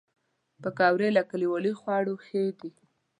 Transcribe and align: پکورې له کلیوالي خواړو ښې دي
پکورې 0.61 1.09
له 1.17 1.21
کلیوالي 1.31 1.73
خواړو 1.79 2.13
ښې 2.25 2.43
دي 2.59 2.71